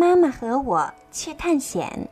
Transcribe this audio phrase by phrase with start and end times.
[0.00, 2.08] 妈妈和我去探险。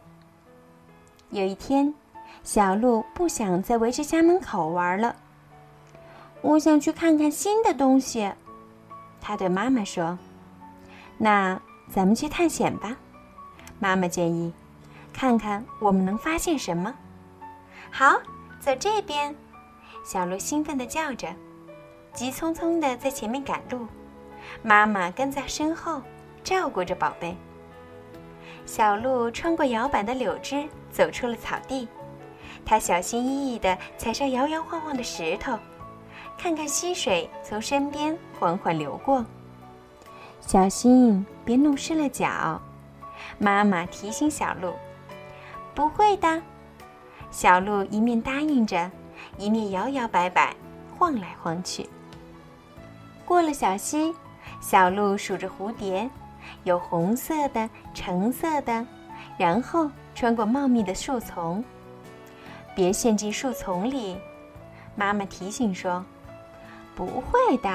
[1.30, 1.94] 有一天，
[2.42, 5.16] 小鹿不想再围着家门口玩了，
[6.42, 8.30] 我想去看看新的东西。
[9.22, 10.18] 他对妈妈说
[11.16, 11.58] ：“那
[11.90, 12.94] 咱们去探险吧。”
[13.80, 14.52] 妈妈建议
[15.10, 16.94] ：“看看我们能发现什么。”
[17.90, 18.20] 好，
[18.60, 19.34] 走这边！
[20.04, 21.34] 小鹿兴奋地叫着，
[22.12, 23.86] 急匆匆地在前面赶路。
[24.62, 26.02] 妈妈跟在身后，
[26.44, 27.34] 照顾着宝贝。
[28.68, 31.88] 小鹿穿过摇摆的柳枝，走出了草地。
[32.66, 35.58] 它小心翼翼地踩上摇摇晃晃的石头，
[36.36, 39.24] 看看溪水从身边缓缓流过。
[40.42, 42.60] 小心，别弄湿了脚。
[43.38, 44.74] 妈妈提醒小鹿
[45.74, 46.42] ：“不会的。”
[47.32, 48.90] 小鹿一面答应着，
[49.38, 50.54] 一面摇摇摆摆，
[50.98, 51.88] 晃来晃去。
[53.24, 54.14] 过了小溪。
[54.60, 56.08] 小鹿数着蝴蝶，
[56.64, 58.86] 有红色的、橙色的，
[59.36, 61.62] 然后穿过茂密的树丛。
[62.74, 64.16] 别陷进树丛里，
[64.94, 66.04] 妈妈提醒说
[66.94, 67.68] ：“不会的。”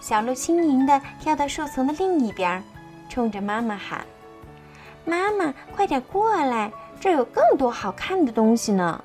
[0.00, 2.62] 小鹿轻盈地跳到树丛的另一边，
[3.08, 4.04] 冲着妈妈喊
[5.04, 9.02] ：“妈妈，快点过来，这有更多好看的东西呢！”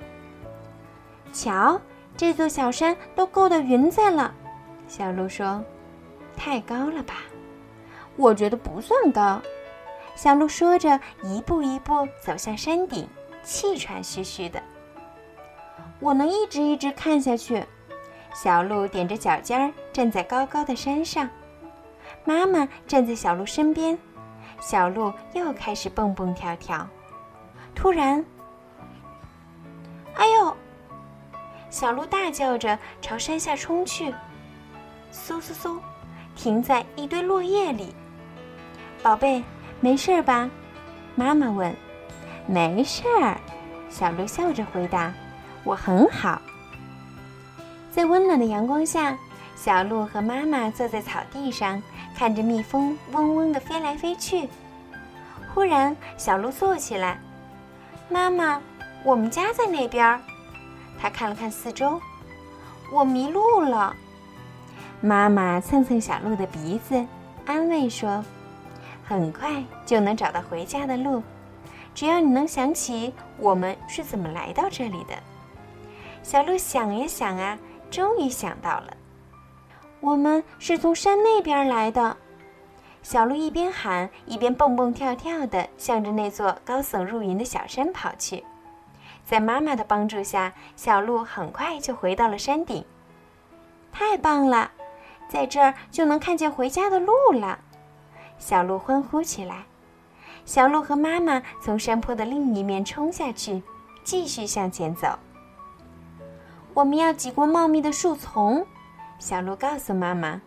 [1.33, 1.79] 瞧，
[2.15, 4.33] 这座小山都够到云彩了，
[4.87, 5.63] 小鹿说。
[6.37, 7.15] 太高了吧？
[8.15, 9.41] 我觉得不算高。
[10.15, 13.07] 小鹿说着，一步一步走向山顶，
[13.43, 14.61] 气喘吁吁的。
[15.99, 17.63] 我能一直一直看下去。
[18.33, 21.29] 小鹿踮着脚尖儿站在高高的山上，
[22.23, 23.97] 妈妈站在小鹿身边，
[24.59, 26.87] 小鹿又开始蹦蹦跳跳。
[27.73, 28.25] 突然，
[30.15, 30.55] 哎呦！
[31.69, 34.11] 小鹿大叫着朝山下冲去，
[35.11, 35.77] 嗖嗖嗖！
[36.35, 37.93] 停在一堆落叶里，
[39.05, 39.43] 宝贝，
[39.81, 40.49] 没事吧？
[41.13, 41.71] 妈妈问。
[42.47, 43.39] 没事儿，
[43.87, 45.13] 小鹿笑着回答
[45.63, 46.41] ：“我很好。”
[47.93, 49.15] 在温暖的阳光下，
[49.55, 51.79] 小鹿和妈妈坐在草地上，
[52.17, 54.49] 看着蜜蜂嗡嗡地飞来飞去。
[55.53, 57.19] 忽然，小鹿坐起来
[58.09, 58.59] ：“妈妈，
[59.03, 60.19] 我们家在那边。”
[60.99, 62.01] 他看了看四周
[62.91, 63.95] ：“我迷路了。”
[64.99, 67.05] 妈妈蹭蹭小鹿的鼻子，
[67.45, 68.25] 安慰说
[69.07, 71.21] ：“很快就能找到回家的路，
[71.93, 75.13] 只要你能想起我们是怎么来到这里的。”
[76.23, 77.57] 小鹿想呀想啊，
[77.91, 78.97] 终于想到了
[80.01, 82.17] ：“我们是从山那边来的。”
[83.03, 88.43] 小鹿一边喊，一边蹦蹦跳跳地向着那座高耸入云的小山跑去。
[89.23, 92.83] 在妈妈的帮助下，小鹿很快就回到了山顶。
[93.91, 94.71] 太棒了！
[95.29, 97.59] 在这儿就能看见回家的路了，
[98.37, 99.63] 小鹿欢呼起来。
[100.45, 103.63] 小鹿和妈妈从山坡的另一面冲下去，
[104.03, 105.17] 继续向前走。
[106.73, 108.65] 我们要挤过茂密的树丛，
[109.17, 110.39] 小鹿告诉妈妈。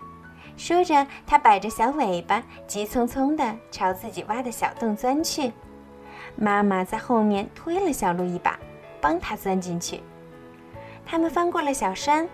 [0.56, 5.52] 说着，它摆着小尾巴，急匆匆地朝自己挖的小洞钻去。
[6.36, 8.58] 妈妈在后面推了小鹿一把，
[9.00, 10.00] 帮它钻进去。
[11.06, 12.28] 他们翻过了小山。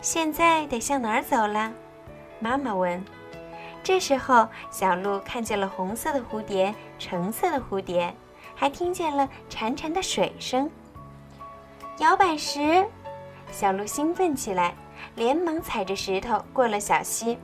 [0.00, 1.72] 现在得向哪儿走了？
[2.38, 3.02] 妈妈问。
[3.82, 8.14] 这时候，小鹿看见了红色的蝴蝶、橙色的蝴蝶，
[8.54, 10.70] 还听见了潺潺的水声。
[11.98, 12.86] 摇摆石，
[13.50, 14.74] 小鹿兴奋起来，
[15.16, 17.38] 连忙踩着石头过了小溪。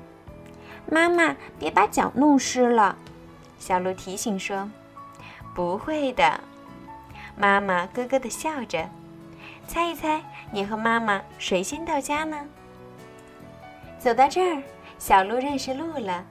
[0.90, 2.96] 妈妈，别把脚弄湿了，
[3.58, 4.70] 小鹿提醒说。
[5.54, 6.40] 不会的，
[7.36, 8.88] 妈妈咯咯地笑着。
[9.66, 10.22] 猜一猜，
[10.52, 12.46] 你和妈妈谁先到家呢？
[13.98, 14.62] 走到这儿，
[14.98, 16.24] 小鹿认识路了。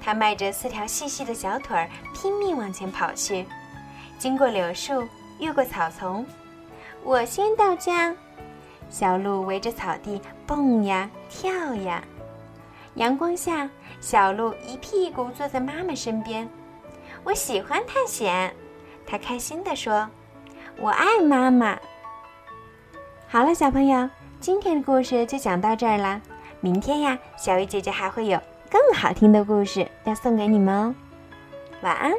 [0.00, 3.46] 它迈着四条细细的小腿儿，拼命往前跑去。
[4.18, 5.06] 经过柳树，
[5.38, 6.24] 越过草丛，
[7.02, 8.14] 我先到家。
[8.88, 12.02] 小鹿围着草地蹦呀跳呀。
[12.94, 13.68] 阳光下，
[14.00, 16.48] 小鹿一屁股坐在妈妈身边。
[17.24, 18.54] 我喜欢探险，
[19.06, 20.08] 它开心地说
[20.78, 21.78] ：“我爱妈妈。”
[23.28, 24.08] 好了，小朋友，
[24.40, 26.20] 今天的故事就讲到这儿啦。
[26.66, 30.94] 明天呀，小鱼姐姐还会有更好听的故事要送给你们哦。
[31.82, 32.12] 晚安。